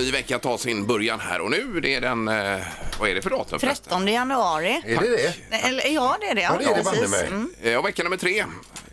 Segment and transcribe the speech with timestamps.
[0.00, 1.80] ny vecka ta sin början här och nu.
[1.82, 2.58] Det är den, eh,
[3.00, 3.84] vad är det för datum förresten?
[3.90, 4.82] 13 januari.
[4.86, 5.34] Är det det?
[5.50, 6.40] Nej, Eller, ja, det är det.
[6.40, 7.10] Ja, det är det banne precis.
[7.10, 7.26] mig.
[7.26, 7.50] Mm.
[7.62, 8.44] Eh, Och vecka nummer tre.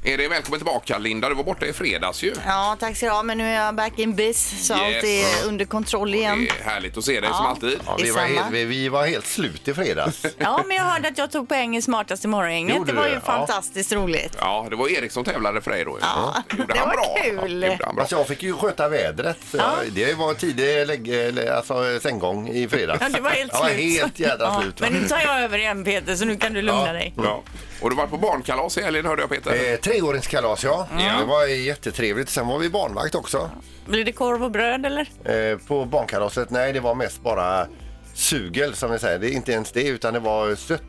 [0.07, 1.29] Är det välkommen tillbaka Linda?
[1.29, 2.33] Du var borta i fredags ju.
[2.45, 3.23] Ja, tack ska du ha.
[3.23, 4.81] Men nu är jag back in biz så Yes.
[4.95, 6.47] allt är under kontroll igen.
[6.57, 7.49] Det är härligt att se dig som Ja.
[7.49, 7.79] alltid.
[7.85, 8.41] Ja, vi, var Detsamma.
[8.43, 10.25] helt, vi, vi var helt slut i fredags.
[10.37, 12.75] Ja, men jag hörde att jag tog poäng i smartaste morgongänget.
[12.77, 13.13] Gjorde Det var ju?
[13.13, 13.19] Ja.
[13.19, 14.37] fantastiskt roligt.
[14.39, 15.97] Ja, det var Erik som tävlade för dig då.
[16.01, 17.15] Ja, Gjorde det han var bra?
[17.23, 17.61] kul.
[17.63, 18.01] Ja, gjorde han bra.
[18.03, 19.37] Alltså, jag fick ju sköta vädret.
[19.51, 23.01] Så jag, det var tidig lägg, eller, alltså, sänggång i fredags.
[23.01, 23.99] Ja, du var helt jag var slut.
[23.99, 24.79] helt jädra Ja, slut.
[24.79, 26.93] men nu tar jag över igen Peter, så nu kan du lugna Ja.
[26.93, 27.13] dig.
[27.17, 27.43] Ja.
[27.81, 29.71] Och du var på barnkalas i helgen hörde jag Peter.
[29.71, 30.87] Eh, treåringskalas ja.
[30.99, 31.19] Ja.
[31.19, 32.29] Det var jättetrevligt.
[32.29, 33.49] Sen var vi barnvakt också.
[33.85, 35.09] Blir det korv och bröd eller?
[35.51, 37.67] Eh, på barnkalaset, nej det var mest bara
[38.13, 39.19] sugel som vi säger.
[39.19, 40.81] Det är inte ens det utan det var sött,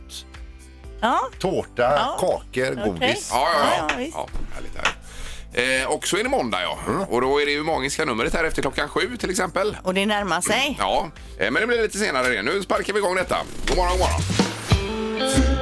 [1.00, 2.16] Ja, tårta, Ja.
[2.20, 3.30] kakor, godis.
[3.32, 3.76] Ja, ja, ja.
[3.78, 4.14] Ja, ja, visst.
[4.16, 5.84] ja härligt, härligt.
[5.84, 6.78] Eh, och så är det måndag ja.
[7.10, 9.76] Och då är det ju magiska numret här efter klockan sju till exempel.
[9.82, 10.76] och det närmar sig.
[10.80, 12.42] Ja, eh, men det blir lite senare det.
[12.42, 13.36] Nu sparkar vi igång detta.
[13.68, 15.58] God morgon, god morgon.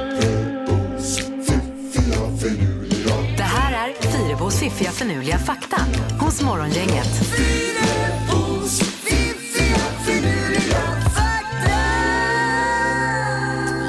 [4.37, 5.77] Fyrabos fiffiga förnuliga fakta
[6.19, 7.07] hos Morgongänget.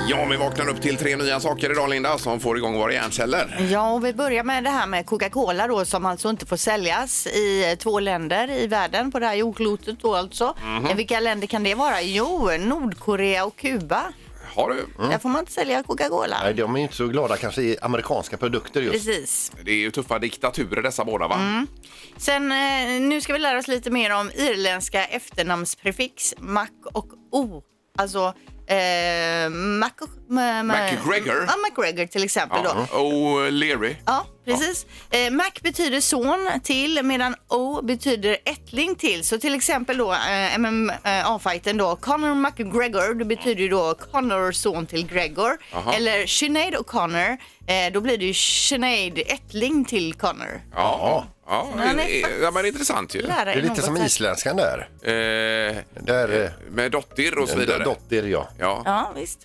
[0.08, 3.68] Ja, vi vaknar upp till tre nya saker idag Linda som får igång våra hjärnceller.
[3.70, 7.26] Ja, och vi börjar med det här med Coca-Cola då som alltså inte får säljas
[7.26, 10.54] i två länder i världen på det här jordklotet då alltså.
[10.62, 10.96] Mhm.
[10.96, 12.02] Vilka länder kan det vara?
[12.02, 14.02] Jo, Nordkorea och Kuba.
[14.54, 15.08] Har du?
[15.08, 16.36] Där får man inte sälja Coca-Cola.
[16.42, 18.92] Nej, de är inte så glada kanske i amerikanska produkter just.
[19.06, 19.52] Precis.
[19.64, 21.66] Det är ju tuffa diktaturer dessa båda va?
[22.16, 27.62] Sen eh, nu ska vi lära oss lite mer om irländska efternamnsprefix Mac och O.
[27.98, 28.34] Alltså
[28.68, 29.90] eh, Mac,
[30.28, 31.44] ma, ma, MacGregor?
[31.48, 32.98] Ja, MacGregor till exempel då.
[32.98, 33.96] Och Leary.
[34.06, 34.86] Ja, precis.
[35.10, 39.24] Eh, Mac betyder son till medan O betyder ättling till.
[39.24, 44.86] Så till exempel då eh, MMA-fighten då, Conor McGregor, det betyder ju då Conor son
[44.86, 45.58] till Gregor.
[45.74, 45.92] Aha.
[45.92, 50.60] Eller Sinead O'Connor, eh, då blir det ju Sinead ättling till Conor.
[50.74, 53.22] Ja, ja, är, faktiskt- ja men intressant ju.
[53.22, 54.88] Lära Det är lite som isländskan där.
[55.02, 57.84] Eh, där eh, med dottir och så vidare.
[57.84, 58.48] Dotter, ja.
[58.58, 58.82] Ja.
[58.84, 59.38] Ja, visst.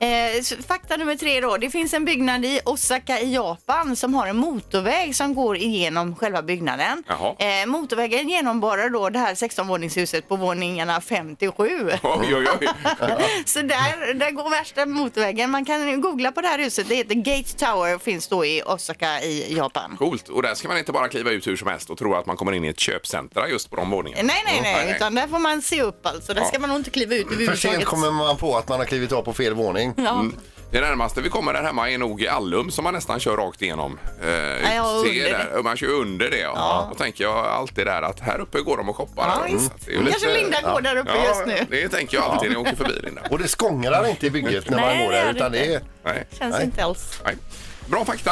[0.00, 1.56] Eh, fakta nummer tre då.
[1.56, 6.16] Det finns en byggnad i Osaka i Japan som har en motorväg som går igenom
[6.16, 7.04] själva byggnaden.
[7.08, 7.34] Jaha.
[7.38, 11.90] Eh, motorvägen genomborrar då det här 16-våningshuset på våningarna 57.
[12.02, 12.68] Oj, oj, oj.
[13.46, 15.50] Så där, där går värsta motorvägen.
[15.50, 16.88] Man kan googla på det här huset.
[16.88, 19.96] Det heter Gate Tower och finns då i Osaka i Japan.
[19.98, 20.28] Coolt.
[20.28, 22.36] Och där ska man inte bara kliva ut hur som helst och tro att man
[22.36, 24.22] kommer in i ett köpcentra just på de våningarna.
[24.22, 26.34] Nej, nej, nej, utan där får man se upp alltså.
[26.34, 26.46] Där Ja.
[26.48, 27.84] ska man nog inte kliva ut För sent överhuvudtaget.
[27.88, 29.77] kommer man på att man har klivit av på fel våning.
[29.96, 30.24] Ja.
[30.70, 33.98] Det närmaste vi kommer där hemma är nog Allum som man nästan kör rakt igenom.
[34.22, 35.58] Eh, ja, ser under där.
[35.58, 36.38] Och Man kör under det.
[36.38, 36.86] Ja.
[36.90, 39.24] Då tänker jag alltid där att här uppe går de och shoppar.
[39.26, 39.60] Ja, Mm.
[39.86, 41.66] Det är ju Kanske Linda går där uppe just nu.
[41.70, 43.22] Det tänker jag alltid när jag åker förbi Linda.
[43.30, 45.80] Och det skångrar inte i bygget när Nej, man går där utan det är...
[46.04, 46.26] Nej.
[46.38, 46.64] Känns Nej.
[46.64, 47.20] inte alls.
[47.24, 47.36] Nej.
[47.90, 48.30] Bra fakta.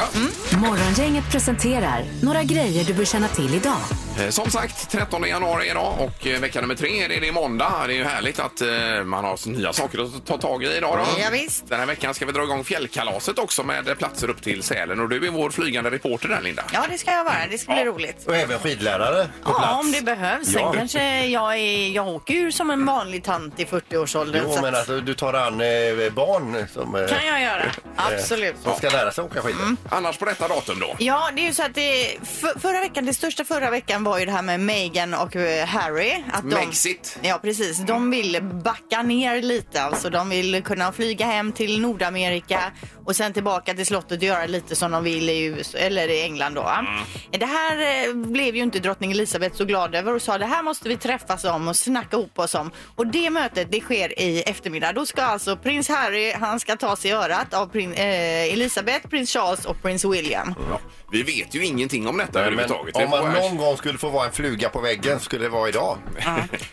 [0.56, 3.77] Morgongänget presenterar några grejer du bör känna till idag.
[4.21, 7.72] Eh, Som sagt, 13 januari idag och eh, vecka nummer tre är det, måndag.
[7.87, 10.99] Det är ju härligt att eh, man har nya saker att ta tag i idag.
[10.99, 11.21] Då.
[11.22, 11.69] Ja, visst.
[11.69, 15.09] Den här veckan ska vi dra igång fjällkalaset också med platser upp till Sälen och
[15.09, 16.62] du är vår flygande reporter där Linda.
[16.72, 17.34] Ja, det ska jag vara.
[17.50, 17.87] Det ska bli Ja.
[17.91, 18.27] roligt.
[18.27, 19.81] Och även skidlärare på Ja, plats.
[19.81, 20.47] om det behövs.
[20.53, 20.72] Sen Ja.
[20.72, 24.43] kanske jag, är, jag åker ju som en vanlig tant i 40-årsåldern.
[24.49, 27.62] Jo, så men att- att du tar an eh, barn som, eh, kan jag göra.
[27.97, 28.55] Absolut.
[28.62, 29.77] som ska lära sig åka skidor.
[29.91, 30.97] Annars på detta datum då?
[30.99, 34.19] Ja, det är ju så att det, för, förra veckan, det största förra veckan var
[34.19, 36.23] ju det här med Meghan och eh, Harry.
[36.33, 37.19] Att de, Megxit.
[37.23, 37.79] Ja, precis.
[37.79, 39.83] De vill backa ner lite.
[39.83, 42.61] Alltså, de vill kunna flyga hem till Nordamerika
[43.06, 46.22] och sen tillbaka till slottet och göra lite som de vill i, USA, eller i
[46.22, 46.55] England.
[46.55, 46.62] Då.
[46.62, 46.87] va?
[47.31, 50.62] Det här eh, blev ju inte drottning Elizabeth så glad över och sa det här
[50.62, 52.71] måste vi träffas om och snacka ihop oss om.
[52.97, 54.93] Och det mötet det sker i eftermiddag.
[54.93, 59.09] Då ska alltså prins Harry, han ska ta sig i örat av prin, eh, Elizabeth,
[59.09, 60.54] prins Charles och prins William.
[60.71, 60.81] Ja.
[61.13, 62.97] Vi vet ju ingenting om detta överhuvudtaget.
[62.97, 65.98] om man någon gång skulle få vara en fluga på väggen skulle det vara idag.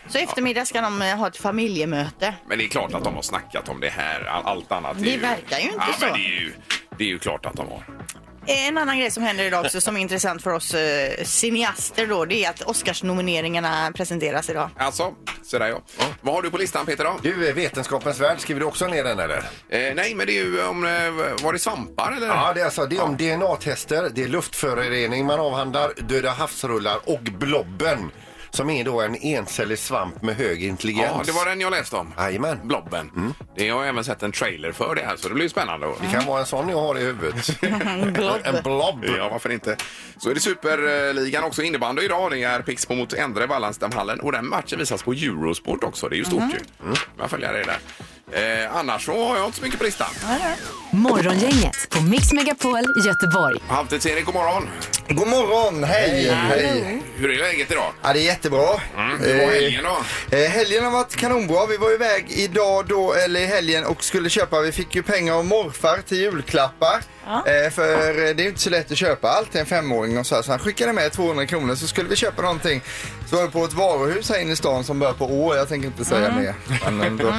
[0.08, 2.34] Så eftermiddag ska de eh, ha ett familjemöte.
[2.48, 4.24] Men det är klart att de har snackat om det här.
[4.24, 5.18] All- Allt annat är Det ju...
[5.18, 6.16] verkar ju inte ja, så.
[6.24, 6.52] Är ju,
[6.98, 7.84] det är ju klart att de har.
[8.46, 12.24] En annan grej som händer idag också som är intressant för oss eh, cineaster då,
[12.24, 14.70] det är att Oscarsnomineringarna presenteras idag.
[14.76, 15.82] Alltså, så där ja.
[16.20, 17.18] Vad har du på listan Peter då?
[17.22, 19.36] Du, eh, Vetenskapens värld, skriver du också ner den eller?
[19.68, 20.84] Eh, nej, men det är ju om...
[20.84, 20.90] Eh,
[21.44, 22.26] var det svampar eller?
[22.26, 26.98] Ja, det är, alltså, det är om DNA-tester, det är luftförorening man avhandlar, döda havsrullar
[27.04, 28.10] och blobben.
[28.54, 31.12] Som är då en encellig svamp med hög intelligens.
[31.16, 32.12] Ja, det var den jag läste om.
[32.18, 32.60] Jajamän.
[32.64, 33.34] Blobben.
[33.56, 35.86] Det har jag även sett en trailer för det här så det blir spännande.
[36.00, 37.62] Det kan vara en sån jag har i huvudet.
[38.44, 39.04] en blob.
[39.18, 39.76] Ja, varför inte?
[40.18, 42.30] Så är det Superligan också innebandy idag.
[42.30, 46.08] Det är Pixbo mot Endre Wallenstamhallen och den matchen visas på Eurosport också.
[46.08, 46.84] Det är ju stort ju.
[46.84, 46.96] Mm.
[47.18, 47.78] Jag följer det där.
[48.64, 50.10] Eh, annars så har jag inte så mycket på listan.
[50.90, 53.56] Morgongänget på Mix Megapol Göteborg.
[53.68, 54.68] Halvtids-Erik, god morgon.
[55.08, 56.28] God morgon, hej!
[56.28, 57.02] hej.
[57.16, 57.92] Hur är läget idag?
[58.02, 58.66] Ja, det är jättebra.
[59.20, 60.36] Hur var helgen då?
[60.36, 61.66] Eh, helgen har varit kanonbra.
[61.66, 65.34] Vi var iväg idag då, eller i helgen och skulle köpa, vi fick ju pengar
[65.34, 67.00] av morfar till julklappar.
[67.26, 70.26] Eh, för det är ju inte så lätt att köpa allt till en femåring och
[70.26, 70.42] så, här.
[70.42, 72.82] så han skickade med 200 kronor så skulle vi köpa någonting.
[73.30, 75.68] Så var vi på ett varuhus här inne i stan som börjar på Å, jag
[75.68, 76.54] tänker inte säga mer.
[76.84, 77.34] Men ändå.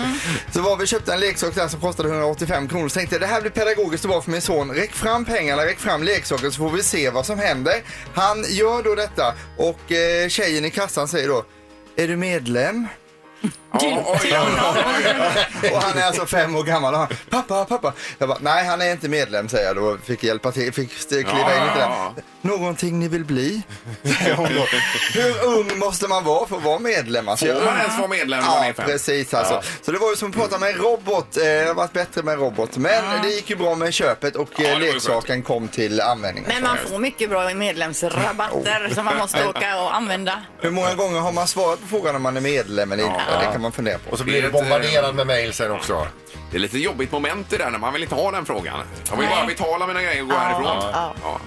[0.54, 2.88] Så var vi köpte en leksak där som kostade 185 kronor.
[2.90, 4.72] Så tänkte jag det här blir pedagogiskt och bra för min son.
[4.72, 7.76] Räck fram pengarna, räck fram leksaken så får vi se vad som händer.
[8.14, 11.46] Han gör då detta och eh, tjejen i kassan säger då
[11.98, 12.88] är du medlem?
[13.72, 14.34] Ja, oj, oj,
[15.64, 15.72] oj.
[15.74, 17.94] Och han är alltså fem år gammal och han, pappa, pappa.
[18.18, 19.98] Jag bara, nej han är inte medlem säger jag då.
[20.06, 22.12] Fick hjälpa till, fick kliva in lite där.
[22.42, 23.62] Någonting ni vill bli?
[24.04, 24.66] Säger hon då.
[25.22, 27.28] Hur ung måste man vara för att vara medlem?
[27.30, 28.86] Alltså, Får man ens vara medlem när man är Ja, fem?
[28.86, 29.62] precis alltså.
[29.82, 31.38] Så det var ju som att prata med en robot.
[31.38, 32.78] Eh, Det har varit bättre med en robot.
[32.78, 36.02] Men det gick ju bra med köpet och det eh, var ju leksaken kom till
[36.02, 36.46] användning.
[36.48, 40.42] Men man får mycket bra medlemsrabatter som man måste åka och använda.
[40.62, 43.22] Hur många gånger har man svarat på frågan om man är medlem eller inte?
[43.40, 44.12] Det kan man fundera på.
[44.12, 46.08] Och så blir det bombarderad med mejl sen också.
[46.52, 48.80] Det är lite jobbigt moment i det där när man vill inte ha den frågan.
[49.10, 50.66] Jag vill bara betala mina grejer och gå härifrån.
[50.66, 51.14] ja.
[51.24, 51.40] Ja.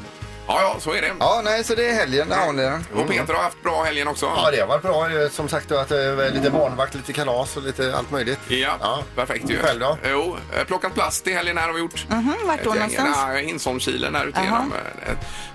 [0.46, 1.12] ja, ja, så är det.
[1.20, 2.29] Ja, nej, så det är helgen.
[2.29, 2.85] Där har ni den.
[2.94, 4.26] Och Peter har haft bra helgen också.
[4.37, 5.11] Ja, det har varit bra.
[5.23, 8.38] Eh, Som sagt, att, eh, lite barnvakt, lite kalas och lite allt möjligt.
[8.49, 9.58] Ja, perfekt ju.
[9.58, 9.99] Själv då?
[10.11, 12.06] Jo, eh, plockat plast i helgen här har vi gjort.
[12.08, 13.17] Mhm, vart då någonstans?
[13.26, 14.73] Nej, Hinsholmskilen här ute igenom.
[15.06, 15.12] eh,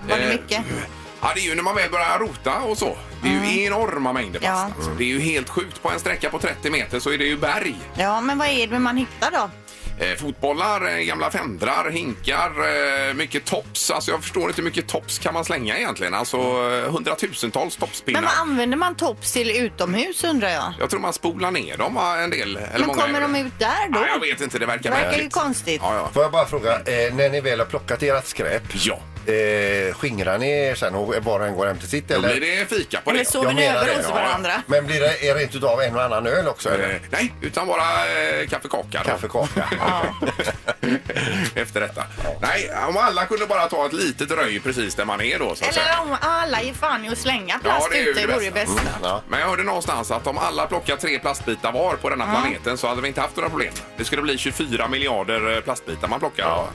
[0.08, 0.62] Var det eh, mycket?
[1.24, 2.96] Ja, det är ju när man väl börjar rota och så.
[3.22, 4.64] Det är ju enorma mängder plast.
[4.64, 4.70] Mm.
[4.70, 4.76] Ja.
[4.76, 4.90] Alltså.
[4.98, 5.82] Det är ju helt sjukt.
[5.82, 7.76] På en sträcka på 30 meter så är det ju berg.
[7.94, 9.50] Ja, men vad är det man hittar då?
[10.04, 12.50] Eh, fotbollar, eh, gamla fendrar, hinkar,
[13.08, 13.90] eh, mycket tops.
[13.90, 16.14] Alltså jag förstår inte hur mycket tops kan man slänga egentligen.
[16.14, 18.20] Alltså eh, hundratusentals topspinnar.
[18.20, 20.72] Men vad använder man tops till utomhus undrar jag?
[20.78, 22.56] Jag tror man spolar ner dem va, en del.
[22.56, 23.26] Eller Men många kommer det.
[23.26, 23.98] de ut där då?
[24.00, 25.32] Ja, jag vet inte, det verkar Det verkar ju märkligt.
[25.32, 25.80] konstigt.
[25.84, 26.10] Ja, ja.
[26.14, 28.98] Får jag bara fråga, eh, när ni väl har plockat ert skräp, ja.
[29.28, 32.08] Eh, skingrar ni er sen och var och en går hem till sitt?
[32.08, 32.28] Då Eller?
[32.36, 33.30] blir det fika på Eller det.
[33.30, 34.14] sover Jag ni menar över det, hos ja.
[34.14, 34.52] varandra?
[34.66, 36.68] Men blir det är rent utav en och annan öl också?
[36.68, 37.00] Eh, Eller?
[37.10, 38.98] nej, utan bara eh, kaffekaka.
[39.04, 39.10] då.
[39.10, 39.64] Kaffekaka.
[41.54, 42.02] Efter detta.
[42.40, 45.64] Nej, om alla kunde bara ta ett litet röj precis där man är då så
[45.64, 45.86] att säga.
[45.86, 48.32] Eller om alla ger fan i att slänga plast det är ju ute, det det
[48.32, 48.74] vore ju bästa.
[48.74, 48.90] bästa.
[49.02, 49.22] Ja.
[49.28, 52.88] Men jag hörde någonstans att om alla plockar tre plastbitar var på denna planeten så
[52.88, 53.72] hade vi inte haft några problem.
[53.96, 56.66] Det skulle bli 24 miljarder eh, plastbitar man plockar.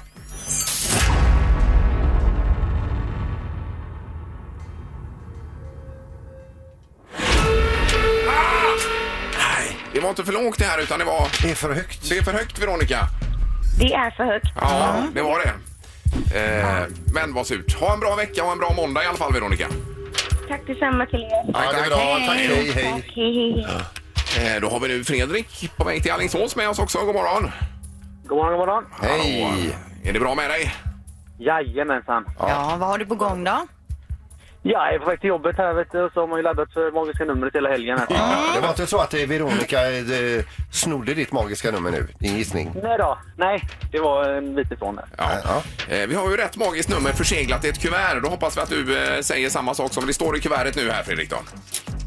[10.19, 11.27] Inte för lågt det här utan det var...
[11.41, 12.09] Det är för högt.
[12.09, 13.07] Det är för högt Veronica.
[13.79, 14.47] Det är för högt.
[14.61, 15.53] Ja, det var det.
[16.39, 17.73] Eh, men vad surt.
[17.73, 19.67] Ha en bra vecka och en bra måndag i alla fall Veronica.
[20.47, 21.43] Tack detsamma till er.
[21.53, 21.97] Ja, det är bra.
[22.27, 22.91] Tack, hej, hej.
[22.93, 23.53] Tack, hej,
[24.35, 24.55] hej.
[24.55, 26.99] Eh, då har vi nu Fredrik på väg till Alingsås med oss också.
[26.99, 27.51] God morgon.
[28.25, 28.83] God morgon, god morgon.
[29.01, 29.75] Hej!
[30.03, 30.75] Är det bra med dig?
[31.39, 32.25] Jajamensan.
[32.39, 33.67] Ja, vad har du på gång då?
[34.63, 36.43] Ja, jag är på väg till jobbet här vet du, och så har man ju
[36.43, 38.07] laddat för magiska numret hela helgen här.
[38.09, 42.37] Ja, det var inte så att eh, Veronica eh, snodde ditt magiska nummer nu, din
[42.37, 42.71] gissning?
[42.83, 43.61] Nej då, nej,
[43.91, 45.05] det var en bit ifrån där.
[45.17, 45.29] Ja.
[45.43, 45.63] Ja.
[45.95, 48.19] Eh, Vi har ju rätt magiskt nummer förseglat i ett kuvert.
[48.23, 50.89] Då hoppas vi att du eh, säger samma sak som det står i kuvertet nu
[50.89, 51.29] här Fredrik.
[51.29, 51.37] Då.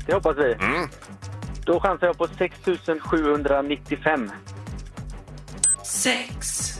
[0.07, 0.53] Det hoppas vi.
[0.53, 0.89] Mm.
[1.65, 4.31] Då chansar jag på 6795.
[5.85, 6.73] sex,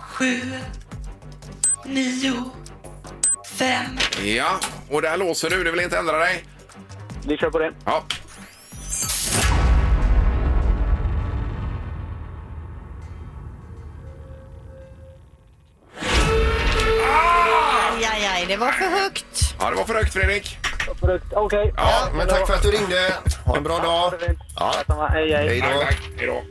[0.00, 0.40] sju,
[1.84, 2.34] nio,
[3.58, 3.98] fem.
[4.24, 4.58] Ja,
[4.90, 5.64] och där låser du.
[5.64, 6.44] Du vill inte ändra dig?
[7.26, 7.72] Vi kör på det.
[7.84, 8.04] Ja.
[17.92, 19.54] Aj, aj, aj, det var för högt.
[19.60, 20.58] Ja, det var för högt Fredrik.
[21.00, 21.72] Förut- Okej.
[21.76, 23.12] Ja, Men tack för att du ringde.
[23.44, 24.12] Ha en bra dag.
[24.56, 24.74] Ja.
[25.12, 25.48] Hej, hej.
[25.48, 25.98] Hej tack.
[26.18, 26.42] Hej då.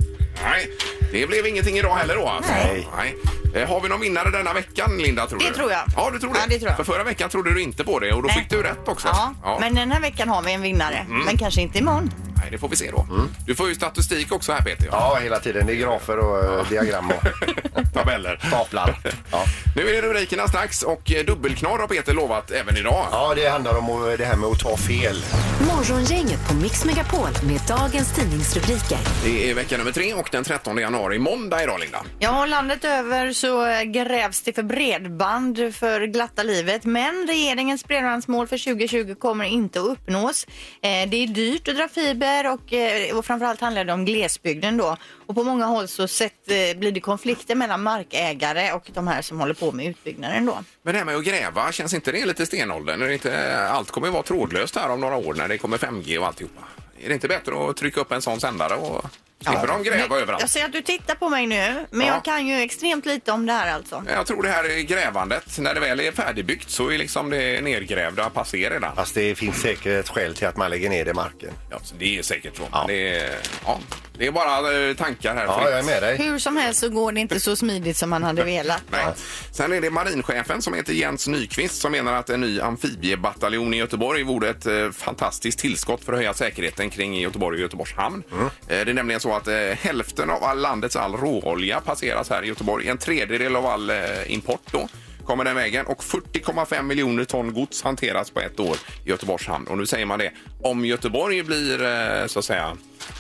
[0.44, 0.70] Nej,
[1.12, 2.52] det blev ingenting idag heller då alltså.
[2.52, 2.88] Nej.
[2.98, 3.16] Nej.
[3.56, 5.28] Eh, Har vi någon vinnare denna veckan, Linda?
[5.28, 5.54] Tror Det du?
[5.54, 5.82] tror jag.
[5.96, 6.40] Ja, du tror det?
[6.40, 6.78] Ja, det tror jag.
[6.78, 8.38] För förra veckan trodde du inte på det och då Nej.
[8.38, 9.08] fick du rätt också.
[9.44, 11.06] Ja, men den här veckan har vi en vinnare.
[11.26, 12.12] Men kanske inte imorgon.
[12.42, 13.08] Nej, det får vi se då.
[13.46, 14.88] Du får ju statistik också här Peter.
[14.92, 15.68] Ja, hela tiden.
[15.68, 17.24] Det är grafer och eh, diagram och
[17.94, 18.40] Tabeller.
[18.48, 19.00] staplar.
[19.32, 19.44] Ja.
[19.76, 23.06] Nu är det rubrikerna strax och eh, dubbelknorr har Peter lovat även idag.
[23.12, 25.24] ja, det handlar om eh, det här med att ta fel.
[25.68, 28.98] Morgongänget på Mix Megapol med dagens tidningsrubriker.
[29.24, 32.04] Det är vecka nummer tre och den 13 januari, måndag idag Linda.
[32.20, 36.86] Ja, landet över så grävs det för bredband för glatta livet.
[36.86, 40.48] Men regeringens bredbandsmål för 2020 kommer inte att uppnås.
[40.82, 44.78] Eh, det är dyrt att dra fiber och, eh, och framförallt handlar det om glesbygden
[44.78, 44.98] då.
[45.28, 49.22] Och på många håll så sett, eh, blir det konflikter mellan markägare och de här
[49.22, 50.64] som håller på med utbyggnaden då.
[50.82, 53.02] Men det här med att gräva, känns inte det lite stenåldern?
[53.02, 55.78] Är det inte, allt kommer ju vara trådlöst här om några år när det kommer
[55.78, 56.62] 5G och alltihopa.
[57.02, 59.06] Är det inte bättre att trycka upp en sån sändare och
[59.44, 60.42] slipper de gräva överallt?
[60.42, 62.14] Jag ser att du tittar på mig nu, men Ja.
[62.14, 64.04] jag kan ju extremt lite om det här alltså.
[64.14, 67.62] Jag tror det här är grävandet, när det väl är färdigbyggt så är liksom det
[67.64, 68.96] nergrävda passé redan.
[68.96, 71.50] Fast det finns säkert ett skäl till att man lägger ner det i marken.
[71.72, 72.64] Ja, så det är säkert så.
[72.72, 72.84] Ja.
[72.88, 73.30] Det, är,
[73.66, 73.80] ja,
[74.18, 75.46] det är bara eh, tankar här.
[75.46, 75.70] Ja, fritt.
[75.70, 76.18] jag är med dig.
[76.18, 78.82] Hur som helst så går det inte så smidigt som man hade velat.
[78.92, 79.06] Nej.
[79.52, 83.78] Sen är det marinchefen som heter Jens Nyqvist som menar att en ny amfibiebataljon i
[83.78, 88.24] Göteborg vore ett eh, fantastiskt tillskott för att höja säkerheten kring Göteborg och Göteborgs hamn.
[88.32, 88.46] Mm.
[88.46, 92.44] Eh, det är nämligen så att eh, hälften av all landets all råolja passeras här
[92.44, 92.88] i Göteborg.
[92.88, 94.88] En tredjedel av all eh, import då
[95.26, 99.68] kommer den vägen och 40,5 miljoner ton gods hanteras på ett år i Göteborgs hamn.
[99.68, 100.32] Och nu säger man det,
[100.64, 102.78] om Göteborg blir eh, så att säga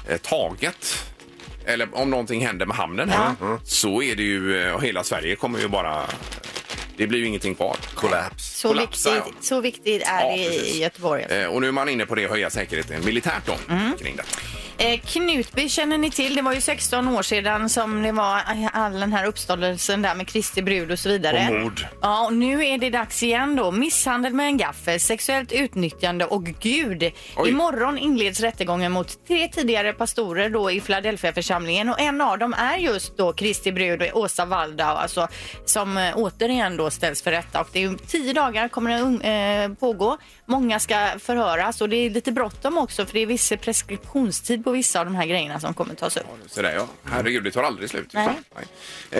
[0.09, 1.03] eh, taget
[1.65, 5.59] eller om någonting händer med hamnen här så är det ju, eh, hela Sverige kommer
[5.59, 6.05] ju bara,
[6.97, 7.77] det blir ju ingenting kvar.
[7.95, 8.59] Kollaps.
[8.59, 9.41] Så Kollapsa, viktigt, ja.
[9.41, 10.75] så viktigt är Ja, det precis.
[10.75, 11.23] i Göteborg.
[11.23, 11.37] Alltså.
[11.37, 13.53] Eh, Och nu är man inne på det att höja säkerheten militärt då
[13.99, 14.23] kring det.
[14.79, 16.35] Eh, Knutby känner ni till.
[16.35, 18.41] Det var ju 16 år sedan som det var
[18.73, 21.47] all den här uppståndelsen där med Kristi brud och så vidare.
[21.49, 21.87] Och mord.
[22.01, 23.71] Ja, och nu är det dags igen då.
[23.71, 27.11] Misshandel med en gaffel, sexuellt utnyttjande och Gud.
[27.37, 27.49] Oj.
[27.49, 32.77] Imorgon inleds rättegången mot tre tidigare pastorer då i Philadelphia-församlingen och en av dem är
[32.77, 35.27] just då Kristi brud och Åsa Waldau alltså,
[35.65, 37.61] som eh, återigen då ställs för rätta.
[37.61, 39.29] Och det är tio dagar kommer det
[39.63, 40.17] eh, pågå.
[40.49, 44.71] Många ska förhöras och det är lite bråttom också för det är viss preskriptionstid på
[44.71, 46.25] vissa av de här grejerna som kommer tas upp.
[46.47, 46.87] Så där, ja.
[47.11, 48.09] Herregud, det tar aldrig slut.
[48.13, 48.29] Nej.
[48.55, 48.65] Nej.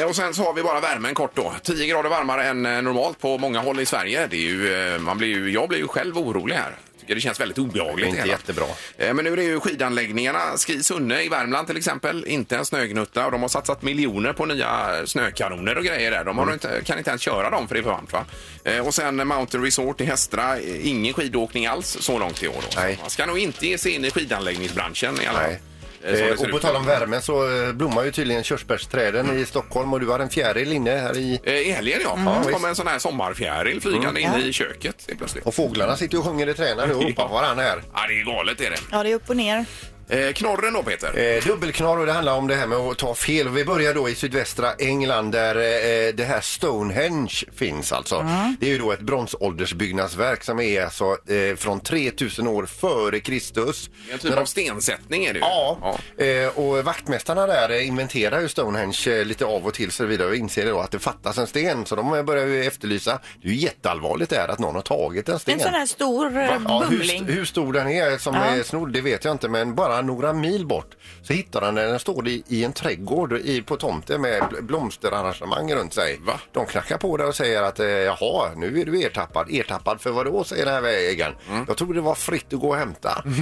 [0.01, 1.53] Eh, Och sen så har vi bara värmen kort då.
[1.63, 4.27] 10 grader varmare än eh, normalt på många håll i Sverige.
[4.27, 6.75] Det är ju, eh, man blir ju, jag blir ju själv orolig här.
[7.09, 8.07] Tycker det känns väldigt obehagligt.
[8.07, 8.31] Inte hela.
[8.31, 8.65] jättebra.
[8.97, 12.65] Eh, Men nu är det ju skidanläggningarna, Ski Sunne i Värmland till exempel, inte en
[12.65, 16.23] snögnutta och de har satsat miljoner på nya snökanoner och grejer där.
[16.23, 18.25] De har inte, kan inte ens köra dem för det är för varmt va?
[18.63, 22.67] Eh, Och sen Mountain Resort i Hästra, ingen skidåkning alls så långt i år då.
[22.81, 22.97] Nej.
[23.01, 25.55] Man ska nog inte ge sig in i skidanläggningsbranschen i alla fall.
[26.03, 29.99] Eh, och på tal om värmen så eh, blommar ju tydligen körsbärsträden i Stockholm och
[29.99, 31.39] du har en fjäril inne här i...
[31.43, 32.13] Eh, I helgen ja.
[32.25, 32.51] Ja, Det visst.
[32.51, 34.33] kommer en sån här sommarfjäril flygande Mm.
[34.35, 34.47] in Ja.
[34.47, 35.45] i köket helt plötsligt.
[35.45, 37.81] Och fåglarna sitter och sjunger i träna nu och ropar på varandra här.
[37.93, 38.77] Ja, det är galet är det.
[38.91, 39.65] Ja, det är upp och ner.
[40.09, 41.35] Eh, knorren då Peter?
[41.37, 43.49] Eh, dubbelknorr och det handlar om det här med att ta fel.
[43.49, 48.25] Vi börjar då i sydvästra England där eh, det här Stonehenge finns alltså.
[48.59, 53.89] Det är ju då ett bronsåldersbyggnadsverk som är alltså eh, från 3000 år före Kristus.
[54.11, 55.45] En typ av stensättning är det ju.
[55.45, 60.05] Ja, Eh, och vaktmästarna där eh, inventerar ju Stonehenge eh, lite av och till så
[60.05, 61.85] vidare och inser då att det fattas en sten.
[61.85, 63.19] Så de eh, börjar ju efterlysa.
[63.41, 65.53] Det är ju jätteallvarligt där att någon har tagit en sten.
[65.53, 67.25] En sån här stor eh, Ja, bumling.
[67.25, 68.41] hur, hur stor den är som Ja.
[68.41, 71.89] är snodd det vet jag inte men bara några mil bort så hittar han den.
[71.89, 76.19] Den står i, i en trädgård i, på tomten med bl- blomsterarrangemang runt sig.
[76.21, 76.39] Va?
[76.51, 79.47] De knackar på där och säger att eh, jaha nu är du ertappad.
[79.51, 81.35] Ertappad för vad då säger den här ägaren.
[81.49, 81.65] Mm.
[81.67, 83.23] Jag trodde det var fritt att gå och hämta.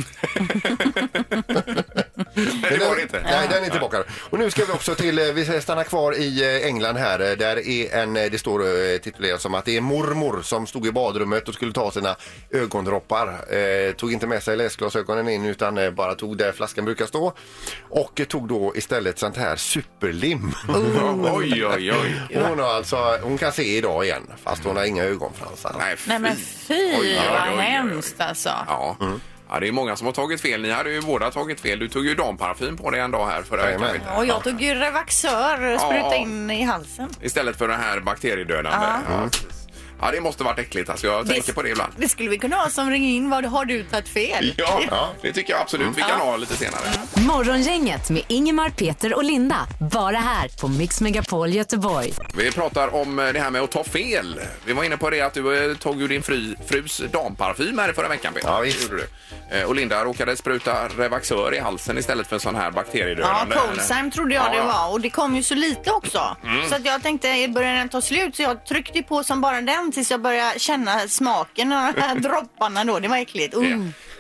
[2.70, 3.22] det var det inte.
[3.24, 4.04] Nej, den är tillbaka.
[4.30, 7.20] Och nu ska vi också till, eh, vi ska stanna kvar i eh, England här.
[7.32, 10.92] eh, Där är en, det står titulerat som att det är mormor som stod i
[10.92, 12.16] badrummet och skulle ta sina
[12.52, 13.28] ögondroppar.
[13.56, 17.34] Eh, tog inte med sig läsglasögonen in utan bara tog där flaskan brukar stå.
[17.90, 20.52] Och tog då istället sånt här superlim.
[21.34, 22.42] Oj, oj, oj.
[22.48, 25.76] Hon, har alltså, hon kan se idag igen fast hon har inga ögonfransar.
[25.80, 28.50] Nej, Nej men fy Oj, oj, oj, vad hemskt alltså.
[28.68, 28.98] Ja.
[29.50, 30.62] Ja, det är många som har tagit fel.
[30.62, 31.80] Ni hade ju båda tagit fel.
[31.80, 33.82] Du tog ju damparfym på dig en dag här förra veckan.
[33.94, 34.18] Peter.
[34.18, 36.16] Och jag tog ju Revaxör och sprutade Ja.
[36.16, 37.10] in i halsen.
[37.22, 38.88] Istället för den här bakteriedödande.
[39.10, 39.28] Ja.
[39.32, 39.57] precis.
[40.02, 40.90] Ja, det måste varit äckligt.
[40.90, 41.94] Alltså, jag tänker på det ibland.
[41.98, 43.30] Det skulle vi kunna ha som ring in.
[43.30, 44.54] Vad har du tagit fel?
[44.90, 46.82] Ja, det tycker jag absolut vi kan ha lite senare.
[47.16, 49.68] Morgongänget med Ingemar, Peter och Linda.
[49.92, 52.14] Bara här på Mix Megapol Göteborg.
[52.38, 54.40] Vi pratar om eh, det här med att ta fel.
[54.66, 57.90] Vi var inne på det att du eh, tog ju din fru, frus damparfym här
[57.90, 58.34] i förra veckan.
[58.34, 58.48] Peter.
[58.50, 58.78] Ja, visst.
[58.80, 59.08] Det gjorde
[59.52, 59.58] du.
[59.58, 63.56] Eh, Och Linda råkade spruta Revaxör i halsen istället för en sån här Ja, bakteriedödande.
[63.56, 64.66] Colsime trodde jag Ja, det ja.
[64.66, 66.38] var och det kom ju så lite också.
[66.70, 68.36] Så att jag tänkte, börjar den ta slut?
[68.36, 72.16] Så jag tryckte på som bara den tills jag började känna smaken av de här
[72.20, 73.00] dropparna då.
[73.00, 73.56] Det var äckligt.
[73.58, 73.70] Uh.
[73.70, 73.78] Ja.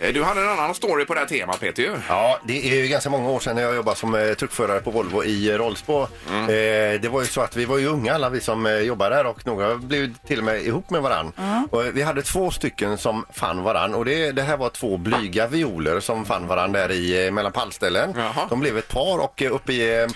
[0.07, 1.95] Eh, Du hade en annan story på det här temat Peter ju.
[2.09, 4.91] Ja, det är ju ganska många år sedan när jag jobbade som eh, truckförare på
[4.91, 6.07] Volvo i eh, Rollsbo.
[6.29, 6.41] Mm.
[6.43, 9.15] Eh, det var ju så att vi var ju unga alla vi som eh, jobbade
[9.15, 11.31] där och några blev till och med ihop med varann.
[11.71, 14.97] Och, eh, vi hade två stycken som fann varann och det, det här var två
[14.97, 18.13] blyga violer som fann varann där i eh, mellan pallställen.
[18.17, 18.47] Jaha.
[18.49, 20.07] De blev ett par och eh, uppe i eh,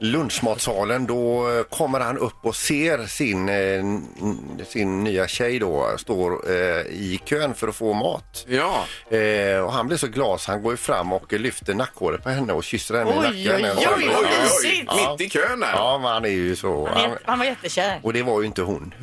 [0.00, 6.50] lunchmatsalen då eh, kommer han upp och ser sin, eh, sin nya tjej då står
[6.50, 8.44] eh, i kön för att få mat.
[8.48, 8.84] Ja.
[9.16, 12.28] Eh, och han blir så glad så han går ju fram och lyfter nackhåret på
[12.30, 13.64] henne och kysser henne i Oj, nacken.
[13.76, 14.92] oj, Så- oj, vad mysigt.
[15.18, 15.72] Mitt i kön där.
[15.72, 16.86] Ja, men han är ju så.
[16.86, 18.00] Han, Han, är- han var jättekär.
[18.02, 18.94] och det var ju inte hon.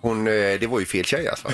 [0.00, 1.48] Hon, eh, det var ju fel tjej alltså.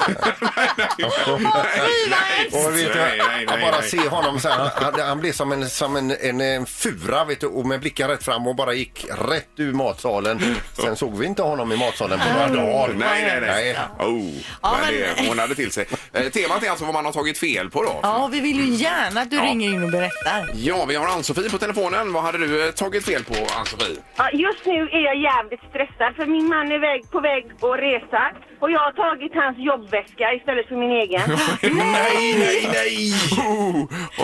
[2.53, 3.89] Och vet du, Nej, nej, att nej, bara nej.
[3.91, 7.41] se honom så här, han, han blev som en, som en, en, en fura vet
[7.41, 10.41] du, och med blicken rätt fram och bara gick rätt ur matsalen.
[10.73, 12.95] Sen såg vi inte honom i matsalen på några dagar.
[12.95, 13.79] Nej, nej, nej.
[13.99, 14.33] Oh,
[14.63, 15.87] Ja, men men- det, hon hade till sig.
[16.13, 18.01] Eh, temat är alltså vad man har tagit fel på då.
[18.03, 20.51] Ja, vi vill ju gärna att du ringer in och berättar.
[20.55, 22.13] Ja, vi har Ann-Sofie på telefonen.
[22.13, 23.97] Vad hade du eh, tagit fel på, Ann-Sofie?
[24.17, 27.79] Ja, just nu är jag jävligt stressad för min man är väg, på väg att
[27.81, 31.21] resa och jag har tagit hans jobbväska istället för min egen.
[31.63, 33.13] nej, nej, nej!
[33.49, 33.77] Oh,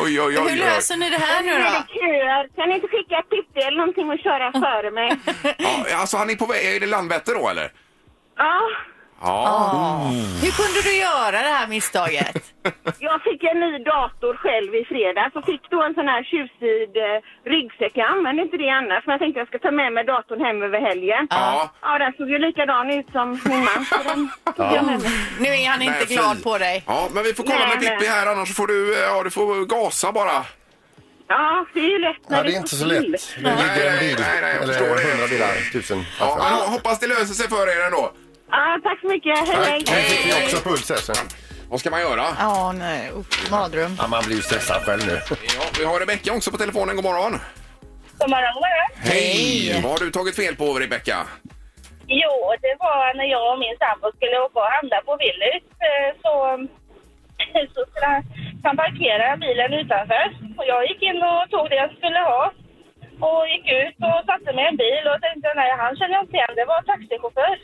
[0.02, 0.50] oj, oj, oj.
[0.50, 1.70] Hur löser ni det här nu Nu är då?
[1.70, 2.48] det köer.
[2.56, 5.10] Kan ni inte skicka ett tips eller någonting och köra före mig?
[5.58, 6.76] Ja, alltså han är på väg.
[6.76, 7.72] Är det Landvetter då, eller?
[8.36, 8.60] Ja,
[9.20, 10.10] Ja.
[10.42, 12.42] Hur kunde du göra det här misstaget?
[13.08, 16.88] jag fick en ny dator själv i fredags och fick då en sån här tjusig
[17.06, 17.18] eh,
[17.52, 17.92] ryggsäck.
[17.94, 20.62] Jag använder inte det annars men jag tänkte jag ska ta med mig datorn hem
[20.62, 21.26] över helgen.
[21.30, 21.70] Ja.
[21.82, 23.84] Ja, den såg ju likadan ut som min man.
[23.90, 24.20] Så den
[24.56, 25.10] tog jag med mig.
[25.44, 26.76] Nu är han inte Nej, glad på dig.
[26.86, 29.30] Ja, men vi får kolla Nej, med Pippi här annars får du, eh, ja, du
[29.30, 30.38] får gasa bara.
[31.28, 33.00] Ja, det är ju lätt när Ja, det är inte så lätt.
[33.02, 35.10] Det ligger en bil, nej, nej, jag eller förstår det.
[35.10, 36.04] hundra bilar, tusen.
[36.20, 38.12] Ja, men hoppas det löser sig för er ändå.
[38.50, 39.38] Ja, tack så mycket.
[39.48, 40.02] Hej, Nu hej.
[40.02, 41.26] fick vi också puls här sen.
[41.70, 42.24] Vad ska man göra?
[42.38, 43.10] Ja, nej.
[43.16, 43.96] Usch, mardröm.
[43.98, 45.20] Ja, man blir ju stressad själv nu.
[45.30, 46.96] Ja, vi har Rebecka också på telefonen.
[46.96, 47.32] God morgon.
[48.18, 48.88] God morgon, god morgon.
[49.12, 49.80] Hej!
[49.82, 51.16] Vad har du tagit fel på, Rebecka?
[52.22, 52.34] Jo,
[52.64, 55.64] det var när jag och min sambo skulle åka och handla på Willys.
[55.88, 56.32] eh, Så,
[57.74, 58.22] så skulle han,
[58.64, 60.26] han parkera bilen utanför.
[60.58, 62.40] Och jag gick in och tog det jag skulle ha.
[63.26, 66.22] Och gick ut och satte mig i en bil och tänkte nej, han känner jag
[66.24, 66.54] inte igen.
[66.60, 67.54] Det var taxichaufför.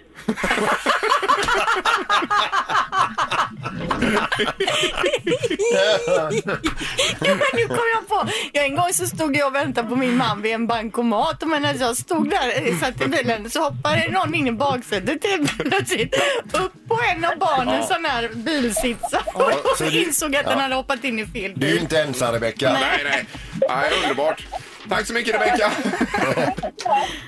[7.21, 8.29] Ja, men nu kom jag på.
[8.53, 11.49] Ja, en gång så stod jag och väntade på min man vid en bankomat och
[11.49, 15.59] medan jag stod där eh, satt i bilen så hoppade någon in i baksätet helt
[15.59, 16.15] plötsligt
[16.53, 20.75] upp på en av barnens sån här bilsitsar och så du- insåg att den hade
[20.75, 21.83] hoppat in i fel Du är ju bil.
[21.83, 22.73] inte ensam Rebecka.
[22.73, 23.25] Nej, nej.
[23.69, 24.47] nej underbart.
[24.89, 25.71] Tack så mycket, Rebecka.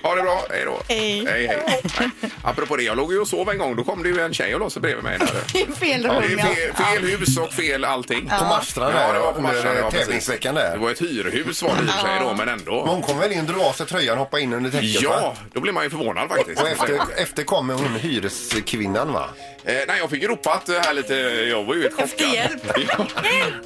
[0.03, 0.43] ha det bra.
[0.51, 0.81] Hej då.
[0.89, 1.27] Hej.
[1.27, 1.83] hej, hej.
[2.01, 2.11] Nej.
[2.43, 3.77] Apropå det, jag låg ju och sov en gång.
[3.77, 5.19] Då kom det ju en tjej och sig bredvid mig.
[5.19, 5.27] Där.
[5.75, 6.45] Fel Det rum, är ja.
[6.45, 8.29] fel, fel hus och fel allting.
[8.39, 10.01] På Marstrand Ja, där, det var på Marstrand, ja, precis.
[10.07, 10.77] tävlingsveckan Det där.
[10.77, 12.75] var ett hyrhus var det i och för sig då, men ändå.
[12.85, 15.37] Men Hon kom väl in, drog av sig tröjan, hoppa in under täcket Ja, va?
[15.53, 16.63] då blir man ju förvånad faktiskt.
[16.63, 19.25] Och efter, efter kommer hon hyreskvinnan va?
[19.69, 21.15] Eh, nej, jag fick ju ropat här lite.
[21.51, 22.35] Jag var ju helt Efter chockad.
[22.35, 22.63] hjälp.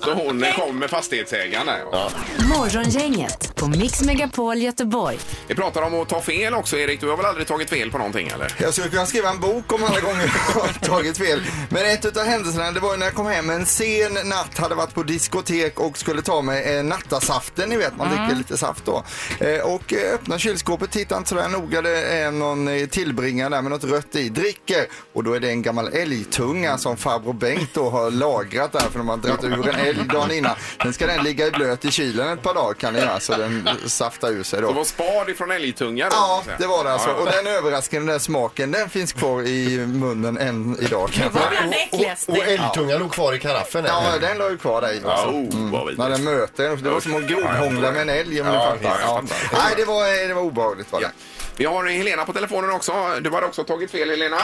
[0.04, 1.78] Så hon eh, kom med fastighetsägaren där.
[1.92, 2.10] Ja.
[2.58, 5.18] Morgongänget på Mix Megapol Göteborg.
[5.48, 7.00] Vi pratar om att ta fel också, Erik.
[7.00, 8.54] Du har väl aldrig tagit fel på någonting, eller?
[8.58, 11.42] Jag skulle kunna skriva en bok om alla gånger jag har tagit fel.
[11.70, 14.74] Men ett av händelserna det var ju när jag kom hem en sen natt, hade
[14.74, 18.84] varit på diskotek och skulle ta mig eh, nattasaften, ni vet man dricker lite saft
[18.84, 19.04] då.
[19.40, 23.62] Eh, och eh, öppnar kylskåpet, tittar inte sådär noga, det är någon eh, tillbringare där
[23.62, 27.70] med något rött i, dricker och då är det en gammal älgtunga som farbror Bengt
[27.74, 30.54] då har lagrat där för de har dragit ur en älg dagen innan.
[30.82, 33.32] Sen ska den ligga i blöt i kylen ett par dagar kan det göra så
[33.36, 34.72] den saftar ur sig Det då.
[34.72, 36.10] var spad ifrån älgtunga då?
[36.16, 37.10] Ja, så det var det alltså.
[37.10, 41.10] Och den överraskningen, den smaken, den finns kvar i munnen än idag.
[41.10, 41.60] Kan jag Vad säga.
[41.62, 42.32] är det äckligaste?
[42.32, 43.84] Och älgtungan låg kvar i karaffen.
[43.88, 44.28] Ja, eller?
[44.28, 45.00] den låg ju kvar där i.
[45.00, 45.98] Vad vidrigt.
[45.98, 46.82] När den möter en.
[46.82, 49.00] Det var som att grovhångla med en älg om Ja, fattar.
[49.00, 49.22] Ja.
[49.52, 51.06] Nej, det var, det var obehagligt var det.
[51.06, 51.12] Ja.
[51.56, 52.92] Vi har Helena på telefonen också.
[53.20, 54.36] Du har också tagit fel Helena.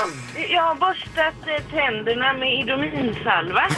[0.49, 3.63] Jag har borstat eh, tänderna med Idominsalva.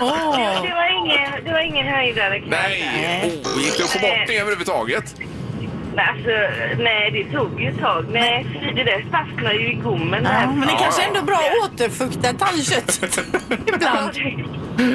[0.00, 2.90] Åh, Det var ingen, det var ingen höjdare kan jag säga.
[2.92, 3.42] Nej!
[3.44, 5.14] Oh, gick det att få bort det överhuvudtaget?
[5.94, 6.30] Nej, Alltså,
[6.82, 8.06] nej, det tog ju ett tag.
[8.10, 10.46] Nej, det där fastnar ju i gommen ja, här.
[10.46, 11.08] men det Ja, kanske ja.
[11.08, 13.18] ändå är bra att återfukta tandköttet
[13.74, 14.10] ibland.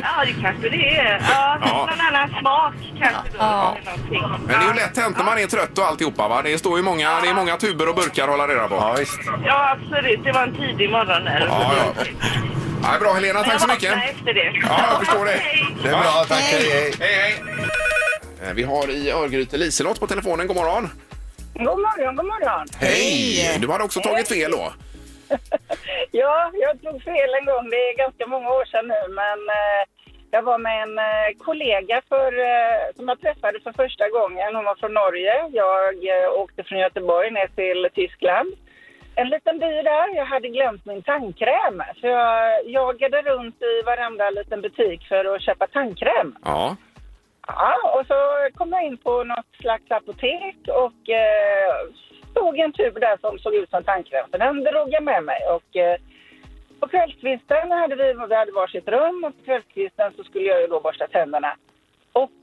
[0.04, 1.22] Ja, det kanske det är.
[1.30, 1.88] Ja, Ja.
[1.90, 3.38] någon annan smak kanske då.
[3.40, 3.78] Ja.
[3.82, 4.24] eller någonting.
[4.48, 6.42] Men det är ju lätt hänt när man är trött och alltihopa va?
[6.42, 8.76] Det står ju många, det är många tuber och burkar att hålla reda på.
[8.76, 9.20] Ja, visst.
[9.46, 10.24] Ja, absolut.
[10.24, 11.46] Det var en tidig morgon där.
[11.50, 12.04] Ja, ja.
[12.84, 13.84] Ja, bra Helena, tack så mycket.
[13.84, 14.54] Jag efter det.
[14.70, 15.32] Ja, jag förstår det.
[15.32, 15.68] Hej.
[15.84, 16.40] Det är bra, tack.
[16.42, 16.94] Hej, hej.
[17.00, 17.44] Hej, hej!
[18.50, 20.48] Eh, Vi har i Örgryte Liselott på telefonen.
[20.48, 20.90] God morgon!
[21.54, 22.68] God morgon, god morgon.
[22.80, 23.58] Hej!
[23.62, 24.74] Du hade också tagit fel då?
[26.12, 27.70] Ja, jag tog fel en gång.
[27.70, 29.82] Det är ganska många år sedan nu, men eh,
[30.32, 34.56] jag var med en eh, kollega för, eh, som jag träffade för första gången.
[34.56, 35.50] Hon var från Norge.
[35.52, 35.74] Jag
[36.40, 38.54] åkte från Göteborg ner till Tyskland.
[39.16, 40.16] En liten by där.
[40.16, 41.84] Jag hade glömt min tandkräm.
[42.02, 46.36] Så jag jagade runt i varenda liten butik för att köpa tandkräm.
[46.44, 46.76] Ja.
[47.48, 51.76] Ja, och så kom jag in på något slags apotek och eh,
[52.36, 54.26] stod en tub där som såg ut som tandkräm.
[54.32, 55.40] Så den drog jag med mig.
[55.56, 55.98] Och, eh,
[56.80, 60.68] på kvällskvisten hade vi, vi hade varsitt rum och på kvällskvisten så skulle jag ju
[60.68, 61.56] då borsta tänderna.
[62.14, 62.42] Och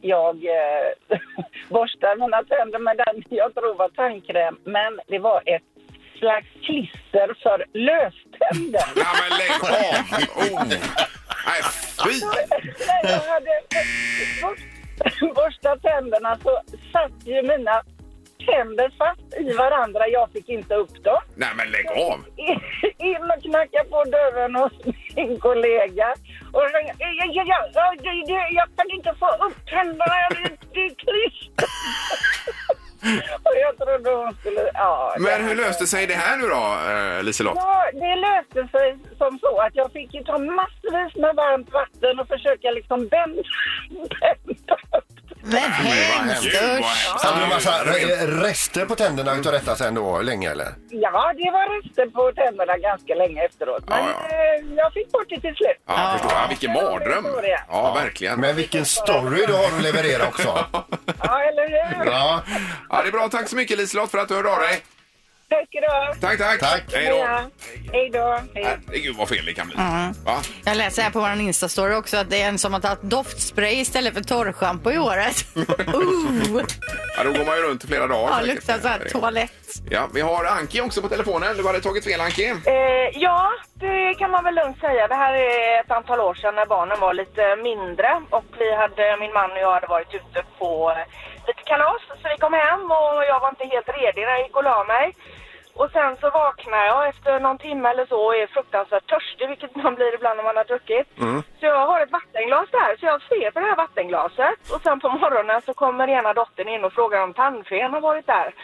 [0.00, 0.88] jag eh,
[1.68, 4.58] borstar mina tänder med den jag tror var tandkräm.
[4.64, 5.62] Men det var ett
[6.18, 8.86] slags klister för löständer.
[8.96, 10.00] Nej men lägg av!
[10.42, 10.68] Oh.
[11.48, 11.60] Nej,
[12.04, 12.14] fy!
[12.86, 13.54] När jag hade
[14.42, 16.60] borst- borstat tänderna så
[16.92, 17.82] satt ju mina
[18.50, 20.08] tänder fast i varandra.
[20.08, 21.22] Jag fick inte upp dem.
[21.42, 22.18] Nej men lägg av!
[23.08, 24.72] In och knacka på dörren hos
[25.16, 26.08] min kollega.
[26.52, 30.14] Och ringa, ja, ja, ja, ja, det- det- jag kan inte få upp tänderna,
[30.74, 31.68] det är klister.
[33.44, 34.70] Och jag trodde hon skulle...
[34.74, 37.54] Ja, Men hur löste sig det här nu då, eh, Liselott?
[37.56, 42.18] Ja, det löste sig som så att jag fick ju ta massvis med varmt vatten
[42.20, 43.42] och försöka liksom bända,
[44.20, 44.76] bända
[45.52, 47.24] Men hemskt usch.
[47.24, 50.68] Hade du massa re- rester på tänderna utav detta sen då, länge eller?
[50.90, 53.82] Ja, det var rester på tänderna ganska länge efteråt.
[53.86, 54.36] Men Ja, ja.
[54.36, 55.76] eh, jag fick bort det till slut.
[55.86, 56.32] Ja, jag förstår.
[56.40, 57.26] Ja, vilken mardröm!
[57.68, 58.40] Ja, verkligen.
[58.40, 60.64] Men vilken story du har att leverera också.
[61.22, 62.10] Ja, eller hur?
[62.10, 62.42] Ja,
[62.90, 63.28] Ja, det är bra.
[63.28, 64.82] Tack så mycket Liselott för att du hörde av dig.
[65.50, 66.14] Tack ha.
[66.20, 66.60] Tack, tack!
[66.60, 66.82] Tack.
[66.92, 67.16] Hej då!
[67.16, 67.50] Ja.
[67.92, 68.40] Hej då.
[68.54, 68.64] Hej.
[68.86, 69.76] Herregud vad fel det kan bli.
[70.24, 70.42] Va?
[70.64, 73.80] Jag läser här på vår Insta-story också att det är en som har tagit doftspray
[73.80, 75.44] istället för torrschampo i håret.
[75.56, 75.64] uh,
[77.16, 78.40] Ja, då går man ju runt i flera dagar.
[78.40, 79.52] ja, luktar så här toalett.
[79.90, 81.56] Ja, vi har Anki också på telefonen.
[81.56, 82.46] Du hade tagit fel Anki.
[82.48, 85.08] Eh, ja, det kan man väl lugnt säga.
[85.08, 89.16] Det här är ett antal år sedan när barnen var lite mindre och vi hade,
[89.20, 90.92] min man och jag hade varit ute på
[91.46, 92.02] lite kalas.
[92.08, 94.84] Så vi kom hem och jag var inte helt redig när jag gick och la
[94.84, 95.14] mig.
[95.80, 99.76] Och sen så vaknar jag efter någon timme eller så och är fruktansvärt törstig, vilket
[99.76, 101.06] man blir ibland när man har druckit.
[101.60, 104.58] Så jag har ett vattenglas där, så jag ser på det här vattenglaset.
[104.72, 108.26] Och sen på morgonen så kommer ena dottern in och frågar om tandfen har varit
[108.26, 108.48] där.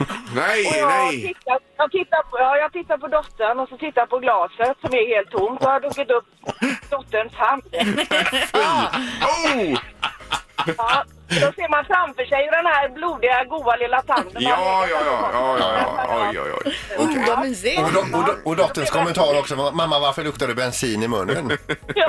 [0.00, 1.22] Och Nej, jag, nej.
[1.28, 4.76] tittar, jag, tittar på, ja, jag tittar på dottern och så tittar jag på glaset
[4.80, 5.60] som är helt tomt.
[5.60, 6.28] Och jag har druckit upp
[6.90, 7.62] dotterns hand.
[8.52, 9.78] Oh!
[10.76, 14.42] Ja, då ser man framför sig den här blodiga, goa lilla tanden.
[14.42, 15.76] Ja, ja, ja, ja, ja,
[16.08, 16.30] ja.
[16.30, 16.74] Oj, oj, oj.
[16.98, 17.82] Oh, vad mysigt.
[17.82, 19.56] och, do, och, do, och dotterns kommentar också.
[19.56, 21.58] Mamma, varför luktar det bensin i munnen?
[21.94, 22.06] Ja.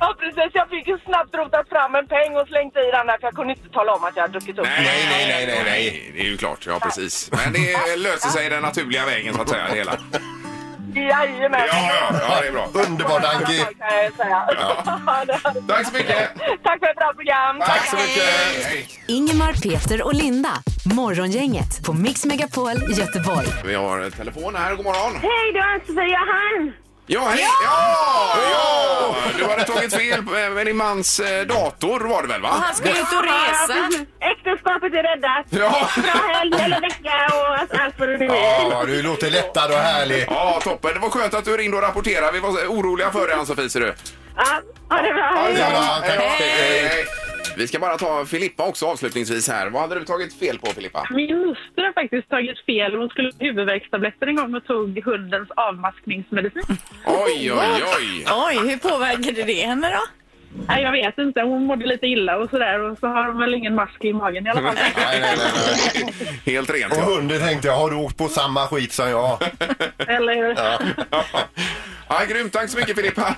[0.00, 0.50] ja, precis.
[0.54, 3.34] Jag fick ju snabbt rotat fram en peng och slängt i den där för jag
[3.34, 4.64] kunde inte tala om att jag hade druckit upp.
[4.64, 6.10] Nej, nej, nej, nej, nej.
[6.14, 6.66] Det är ju klart.
[6.66, 7.30] Ja, precis.
[7.32, 9.66] Men det löser sig den naturliga vägen så att säga.
[9.70, 9.96] Det hela.
[10.94, 11.60] Jajamän.
[11.72, 12.68] Ja, ja, ja, det är bra.
[12.72, 13.58] Underbart Anki!
[13.58, 13.66] Kan
[14.04, 14.48] jag säga.
[15.06, 16.30] Ja, det- Tack så mycket.
[16.62, 17.60] Tack för ett bra program.
[17.60, 18.24] Tack så mycket!
[18.64, 18.88] Hej.
[19.08, 20.50] Ingemar, Peter och Linda.
[20.94, 23.46] Morgongänget på Mix Megapol Göteborg.
[23.64, 24.74] Vi har telefon här.
[24.74, 25.12] God morgon.
[25.22, 26.72] Hej då, Sofia Han.
[27.06, 27.40] Ja, hej!
[27.40, 27.48] Ja!
[28.52, 28.67] ja!
[29.38, 32.48] Du hade tagit fel med din mans eh, dator var det väl, va?
[32.62, 33.74] Han ska ut och resa.
[34.20, 35.46] Äktenskapet är räddat.
[35.50, 35.88] Ja.
[36.02, 38.70] Bra helg eller vecka och allt vad det nu är.
[38.70, 40.24] Ja, du låter lättad och härlig.
[40.28, 40.90] Ja, toppen.
[40.94, 42.32] Det var skönt att du ringde och rapporterade.
[42.32, 43.94] Vi var oroliga för dig, Ann-Sofie, ser du.
[44.36, 44.44] Ja,
[44.90, 45.32] ha det bra.
[45.34, 45.80] Ja, Hej bra.
[46.00, 46.18] Tack.
[46.18, 47.27] Hej, hej, hej.
[47.58, 49.70] Vi ska bara ta Filippa också avslutningsvis här.
[49.70, 51.08] Vad hade du tagit fel på Filippa?
[51.10, 52.94] Min moster har faktiskt tagit fel.
[52.94, 56.76] Hon skulle ha huvudvärkstabletter en gång och tog hundens avmaskningsmedicin.
[57.06, 58.24] Oj, oj, oj.
[58.46, 60.17] Oj, hur påverkade det henne då?
[60.68, 61.40] Nej, jag vet inte.
[61.40, 64.46] Hon mådde lite illa och sådär och så har hon väl ingen mask i magen
[64.46, 64.74] i alla fall.
[64.74, 66.54] Nej, nej, nej, nej.
[66.54, 67.04] Helt rent Och ja.
[67.04, 69.38] hunden tänkte jag, har du åkt på samma skit som jag?
[69.98, 70.56] Eller hur?
[72.08, 72.20] ja.
[72.28, 73.34] Grymt, tack så mycket Filippa.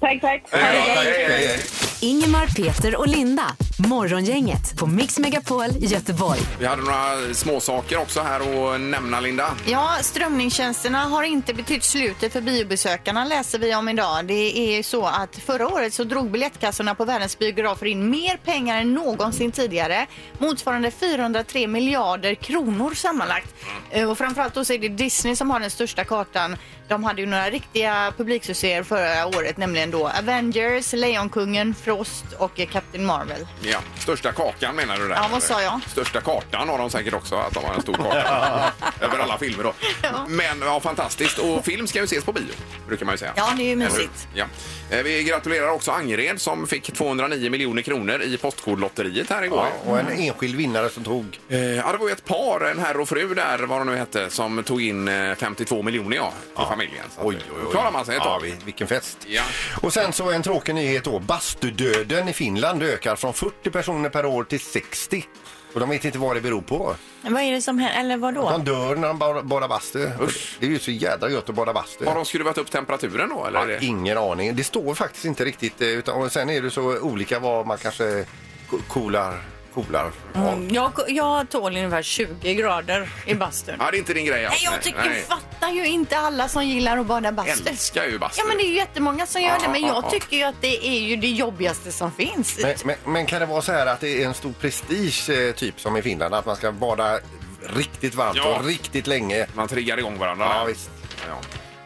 [0.00, 0.42] Tack, tack.
[0.50, 1.60] Hej, hej, hej.
[2.00, 3.42] Ingemar, Peter och Linda.
[3.88, 6.40] Morgongänget på Mix Megapol Göteborg.
[6.58, 8.40] Vi hade några små saker också här
[8.74, 9.54] att nämna Linda.
[9.66, 14.24] Ja, strömningstjänsterna har inte betytt slutet för biobesökarna läser vi om idag.
[14.26, 18.36] Det är ju så att förra året så drog biljettkassorna på världens biografer in mer
[18.44, 20.06] pengar än någonsin tidigare.
[20.38, 23.54] Motsvarande 403 miljarder kronor sammanlagt.
[23.90, 26.56] Eh, Och framförallt då så är det Disney som har den största kartan.
[26.92, 32.66] De hade ju några riktiga publiksuccéer förra året, nämligen då Avengers, Lejonkungen, Frost och eh,
[32.68, 33.46] Captain Marvel.
[33.62, 35.14] Ja, största kakan menar du där?
[35.14, 35.80] Ja, vad sa jag?
[35.88, 39.64] Största kartan har de säkert också, att de har en stor karta över alla filmer
[39.64, 39.72] då.
[40.28, 41.38] Men ja, fantastiskt.
[41.38, 42.44] Och film ska ju ses på bio,
[42.88, 43.32] brukar man ju säga.
[43.36, 44.28] Ja, det är ju mysigt.
[44.34, 44.44] Ja.
[44.90, 49.66] Eh, Vi gratulerar också Angered som fick 209 miljoner kronor i Postkodlotteriet här igår.
[49.84, 51.38] Ja, och en enskild vinnare som tog...
[51.48, 53.96] Eh, Ja, det var ju ett par, en herr och fru där, vad de nu
[53.96, 57.04] hette, som tog in eh, 52 miljoner ja, till familjen.
[57.14, 57.70] Så att, Oj, oj, då oj.
[57.72, 58.40] klarar man sig ett ja, tag.
[58.42, 59.18] vi- Vilken fest.
[59.26, 59.42] Ja.
[59.82, 61.18] Och sen så en tråkig nyhet då.
[61.18, 65.24] Bastudöden i Finland ökar från 40 personer per år till 60.
[65.74, 66.94] Och de vet inte vad det beror på.
[67.22, 68.00] Vad är det som händer?
[68.00, 68.50] Eller vad då?
[68.50, 70.10] De dör när de badar- badar bastu.
[70.20, 70.56] Usch.
[70.60, 72.04] Det är ju så jädra gött att bada bastu.
[72.04, 73.46] Har de skruvat upp temperaturen då?
[73.46, 73.60] Eller?
[73.60, 74.56] är det- ingen aning.
[74.56, 75.80] Det står faktiskt inte riktigt.
[75.80, 78.24] eh, Utan, och sen är det så olika vad man kanske
[78.70, 79.40] ko- coolar,
[79.74, 80.12] coolar av.
[80.52, 83.76] Mm, jag, jag tål ungefär 20 grader i bastun.
[83.78, 84.64] Ja, det är inte din grej Nej, alltså.
[84.64, 87.68] jag tycker, fattar ju inte alla som gillar att bada bastu.
[87.70, 88.40] älskar ju bastu.
[88.40, 90.10] Ja, men det är ju jättemånga som gör det, men ja, jag ja.
[90.10, 92.58] tycker ju att det är ju det jobbigaste som finns.
[92.62, 95.54] Men, men, men kan det vara så här att det är en stor prestige eh,
[95.54, 96.34] typ som i Finland?
[96.34, 97.18] Att man ska bada
[97.76, 98.58] riktigt varmt Ja.
[98.58, 99.46] och riktigt länge?
[99.54, 100.46] Man triggar igång varandra.
[100.54, 100.90] Ja, visst.
[101.28, 101.34] Ja.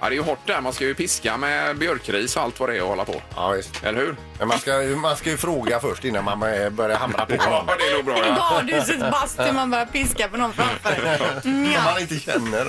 [0.01, 0.61] Ja, det är ju hårt där.
[0.61, 3.23] Man ska ju piska med björkris och allt vad det är och hålla på.
[3.37, 3.85] Ja, visst.
[3.85, 4.17] Eller hur?
[4.39, 7.35] Men man ska, ju- man ska ju fråga först innan man eh, börjar hamra på
[7.39, 7.67] Ja, någon.
[7.79, 8.19] det är nog bra.
[8.27, 8.37] Ja.
[8.51, 11.43] Badhusets bastu, man börjar piska på någon framför en.
[11.43, 12.67] Som man inte känner.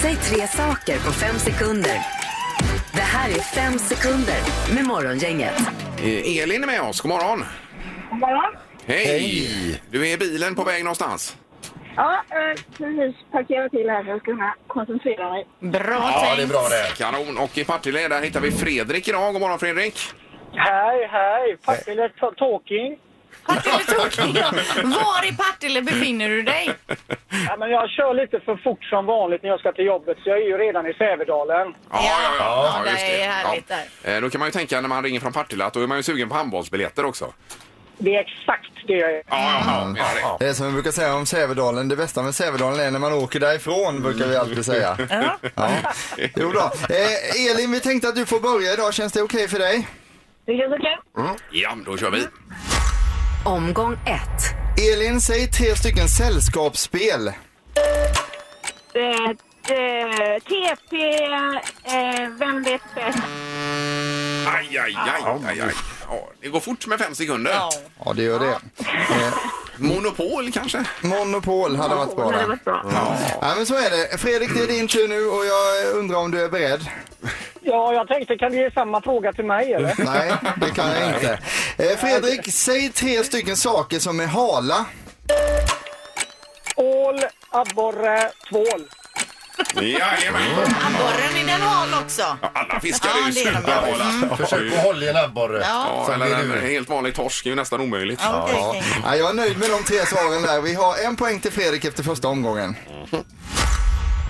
[0.00, 2.00] Säg tre saker på fem sekunder.
[2.92, 4.36] Det här är fem sekunder
[4.74, 5.54] med Morgongänget.
[6.02, 7.00] Eh, Elin är med oss.
[7.00, 7.44] God morgon.
[8.10, 8.54] God morgon.
[8.86, 9.06] Hej.
[9.06, 9.82] Hej.
[9.90, 11.36] Du är i bilen på väg någonstans?
[11.96, 15.46] Ja, eh, precis parkerat till här för att kunna koncentrera mig.
[15.60, 16.36] Bra Ja, tänkt.
[16.36, 16.96] det är bra det.
[16.98, 17.38] Kanon.
[17.38, 19.32] Och i Partille där hittar vi Fredrik idag.
[19.32, 19.98] God morgon Fredrik.
[20.52, 21.56] Hej, hej!
[21.64, 22.98] Partille Talking.
[23.46, 24.24] Partille Tokyo.
[24.84, 26.70] Var i Partille befinner du dig?
[27.48, 30.28] Ja, men jag kör lite för fort som vanligt när jag ska till jobbet, så
[30.30, 31.74] jag är ju redan i Sävedalen.
[31.90, 32.82] Ja, ja, ja.
[32.86, 33.70] Ja, det är härligt
[34.04, 35.96] Eh, Då kan man ju tänka när man ringer från Partille att då är man
[35.96, 37.32] ju sugen på handbollsbiljetter också.
[37.98, 39.14] Det är exakt det jag är.
[39.14, 39.84] Ja, ja, ja.
[39.86, 40.44] menar det.
[40.44, 41.88] Det är som vi brukar säga om Sävedalen.
[41.88, 44.96] Det bästa med Sävedalen är när man åker därifrån, brukar vi alltid säga.
[45.54, 45.68] Ja.
[46.36, 46.72] Jo då.
[46.94, 48.94] Eh, Elin, vi tänkte att du får börja idag.
[48.94, 49.88] Känns det okej för dig?
[50.46, 50.98] Det känns okej.
[51.50, 52.26] Ja, då kör vi.
[53.44, 54.54] Omgång ett.
[54.92, 57.28] Elin, säg tre stycken sällskapsspel.
[57.28, 57.34] Eh,
[59.74, 60.96] eh, TP,
[61.84, 63.18] eh, Vem vet bäst?
[64.46, 65.74] Aj, aj, aj, aj, aj.
[66.08, 67.50] Ja, det går fort med fem sekunder.
[67.52, 67.70] Ja.
[68.04, 68.46] Ja, det gör det.
[68.46, 69.34] Eh,
[69.76, 70.84] Monopol kanske?
[71.00, 72.58] Monopol hade varit bra där.
[72.64, 73.16] bra.
[73.40, 74.18] Ja, men så är det.
[74.18, 76.80] Fredrik, det är din tur nu och jag undrar om du är beredd?
[77.60, 79.94] Ja, jag tänkte, kan du ge samma fråga till mig eller?
[79.98, 81.38] Nej, det kan jag inte.
[81.78, 84.84] Eh, Fredrik, säg tre stycken saker som är hala.
[86.76, 88.88] Ål, abborre, tvål.
[89.82, 90.42] Jajamän.
[90.86, 92.22] Abborren är den hal också.
[92.42, 93.82] Ja, alla fiskar Ja, är ju det är de, ja.
[93.82, 94.36] superhala.
[94.36, 95.58] Försök att hålla i en abborre.
[95.60, 95.86] Ja.
[95.88, 98.20] Ja, Sen eller blir en du- helt vanlig torsk är ju nästan omöjligt.
[98.34, 98.82] Okej, okej.
[99.04, 100.60] Ja, jag är nöjd med de tre svaren där.
[100.60, 102.76] Vi har en poäng till Fredrik efter första omgången.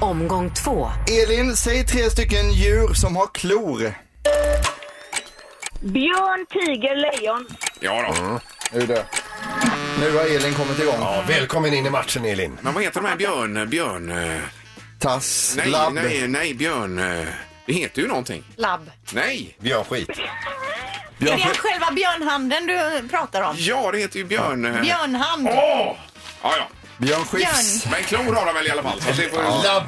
[0.01, 0.91] Omgång två.
[1.25, 3.95] Elin, säg tre stycken djur som har klor.
[5.81, 7.47] Björn, tiger, lejon.
[7.81, 8.41] Ja då.
[8.73, 9.05] Nu det.
[10.01, 10.95] Nu har Elin kommit igång.
[11.01, 12.59] Ja, välkommen in i matchen Elin.
[12.61, 13.69] Men vad heter de här björn...
[13.71, 14.37] björn eh,
[14.99, 15.93] Tass, nej, labb.
[15.95, 16.99] nej, nej, björn...
[16.99, 17.27] eh,
[17.67, 18.45] Det heter ju någonting.
[18.57, 18.91] Labb.
[19.13, 19.57] Nej.
[19.61, 20.09] Björnskit.
[20.09, 23.57] Är det själva björnhanden du pratar om?
[23.59, 24.65] Ja, det heter ju björn...
[24.65, 25.49] eh, Björnhand.
[25.49, 25.97] Åh!
[26.43, 26.69] Ja, ja.
[26.99, 27.87] Björn Skifs.
[27.91, 29.01] Men klor har de väl i alla fall?
[29.01, 29.65] Så det får...
[29.65, 29.85] Labb.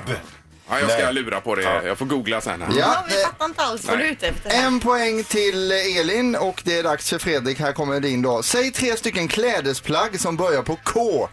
[0.71, 1.13] Ja, jag ska Nej.
[1.15, 1.63] lura på det.
[1.85, 2.63] Jag får googla sen.
[2.63, 2.69] Här.
[2.71, 4.51] Ja, Ja, vi eh, fattar inte alls vad du är ute efter.
[4.51, 7.61] en poäng till Elin och det är dags för Fredrik.
[7.61, 8.43] Här kommer din då.
[8.43, 11.29] Säg tre stycken klädesplagg som börjar på K.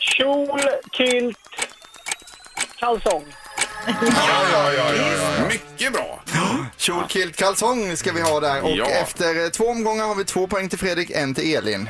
[0.00, 0.60] Kjol,
[0.92, 1.38] kilt,
[2.78, 3.24] kalsong.
[3.86, 5.46] ja, ja, ja.
[5.48, 6.22] Mycket bra.
[6.76, 8.62] Kjol, kilt, kalsong ska vi ha där.
[8.64, 8.86] Och Ja.
[8.86, 11.88] efter eh, två omgångar har vi två poäng till Fredrik, en till Elin.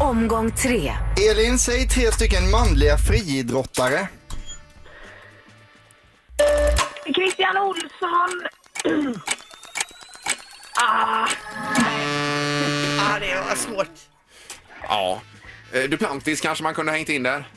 [0.00, 0.92] Omgång tre.
[1.30, 4.08] Elin, säg tre stycken manliga friidrottare.
[7.14, 8.42] Christian Olsson.
[10.82, 11.28] ah,
[12.98, 13.90] Ja, det var svårt.
[14.82, 15.20] Ja.
[15.72, 17.48] Eh, Duplantis kanske man kunde ha hängt in där.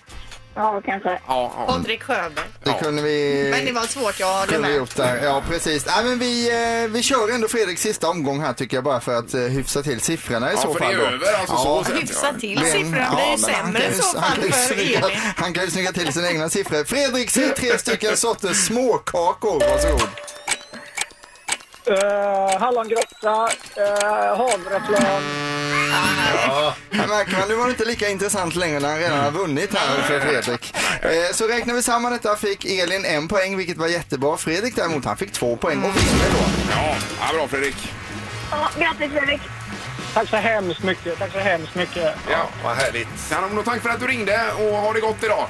[0.63, 1.09] Ja, kanske.
[1.27, 1.65] Ja, ja.
[1.73, 2.45] Patrik Sjöberg.
[2.63, 2.77] Det Ja.
[2.79, 3.47] kunde vi...
[3.51, 4.77] Men det var svårt, jag håller kunde vi med.
[4.79, 5.19] gjort där.
[5.23, 5.85] Ja, precis.
[5.85, 6.49] Nej, men vi,
[6.83, 9.83] eh, vi kör ändå Fredriks sista omgång här tycker jag bara för att eh, hyfsa
[9.83, 10.93] till siffrorna i Ja, så för det fall.
[10.93, 11.03] är då.
[11.05, 11.95] över alltså så sett.
[12.01, 14.29] Hyfsa till Men- siffrorna blir ja, ju men han sämre kan i ju- så han
[14.29, 15.17] fall kan ju för snygga- Elin.
[15.35, 16.83] Han kan ju snygga till sina egna siffror.
[16.83, 19.59] Fredrik, säg tre stycken sorters småkakor.
[19.59, 20.09] Varsågod.
[21.89, 25.48] Uh, hallongrotta, uh, havreflarn.
[25.91, 29.75] Här märker man, nu var det inte lika intressant längre när han redan har vunnit
[29.75, 30.73] här för Fredrik.
[31.01, 34.37] Eh, Så räknar vi samman detta fick Elin en poäng, vilket var jättebra.
[34.37, 36.45] Fredrik däremot, han fick två poäng och vinner då.
[36.71, 37.93] Ja, ja, bra Fredrik.
[38.51, 39.41] Ja, grattis Fredrik.
[40.13, 41.19] Tack så hemskt mycket.
[41.19, 42.15] Tack så hemskt mycket.
[42.31, 42.47] Ja.
[42.63, 43.07] Vad härligt.
[43.29, 45.45] Kanon, tack för att du ringde och ha det gott idag.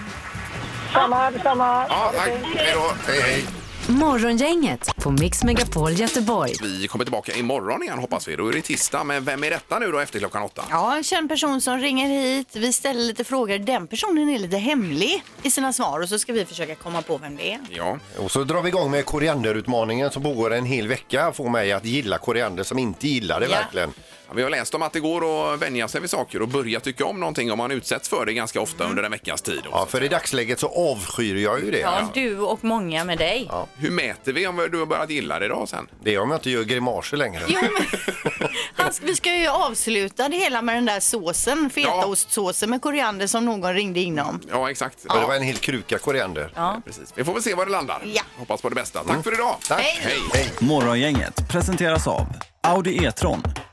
[0.93, 1.85] Samma, detsamma.
[1.89, 2.29] Ja, tack.
[2.55, 2.91] Hej då.
[3.11, 3.45] Hej, hej.
[3.89, 6.53] Morgongänget på Mix Megapol Göteborg.
[6.61, 8.35] Vi kommer tillbaka imorgon igen hoppas vi.
[8.35, 9.03] Då är det tisdag.
[9.03, 10.63] Men vem är detta nu då efter klockan åtta?
[10.69, 12.55] Ja, en känd person som ringer hit.
[12.55, 13.57] Vi ställer lite frågor.
[13.59, 17.17] Den personen är lite hemlig i sina svar och så ska vi försöka komma på
[17.17, 17.59] vem det är.
[17.69, 21.31] Ja, Och så drar vi igång med korianderutmaningen som pågår en hel vecka.
[21.31, 23.51] Får mig att gilla koriander som inte gillar det Ja.
[23.57, 23.93] verkligen.
[24.29, 26.79] Ja, Vi har läst om att det går att vänja sig vid saker och börja
[26.79, 29.61] tycka om någonting om man utsätts för det ganska ofta under en veckas tid.
[29.71, 31.79] Ja, för i dagsläget så avskyr jag ju det.
[31.79, 33.51] Ja, du och många med dig.
[33.77, 35.87] Hur mäter vi om du har börjat gilla det idag sen?
[36.03, 37.41] Det är om jag inte gör grimaser längre.
[37.47, 42.81] Jo, men, han, vi ska ju avsluta det hela med den där såsen, fetaostsåsen med
[42.81, 44.39] koriander som någon ringde in om.
[44.51, 45.05] Ja, exakt.
[45.05, 46.51] Och Det var en hel kruka koriander.
[46.55, 46.81] Ja.
[46.85, 47.13] Precis.
[47.15, 48.01] Vi får väl se var det landar.
[48.05, 48.21] Ja.
[48.37, 49.03] Hoppas på det bästa.
[49.03, 49.55] Tack för idag.
[49.67, 49.81] Tack.
[49.81, 50.19] Hej.
[50.33, 50.49] Hej.
[50.59, 52.25] Morgongänget presenteras av
[52.63, 53.43] Audi E-tron.